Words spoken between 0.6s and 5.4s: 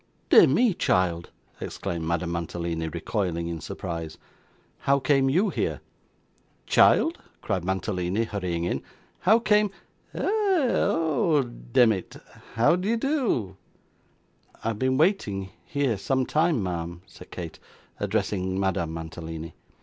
child!' exclaimed Madame Mantalini, recoiling in surprise. 'How came